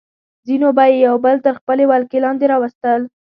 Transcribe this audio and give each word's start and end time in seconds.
ځینو 0.47 0.69
به 0.77 0.83
یې 0.91 0.97
یو 1.07 1.15
بل 1.25 1.35
تر 1.45 1.53
خپلې 1.59 1.83
ولکې 1.91 2.17
لاندې 2.25 2.45
راوستل. 2.51 3.01